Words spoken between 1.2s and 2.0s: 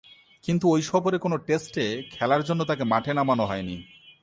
কোন টেস্টে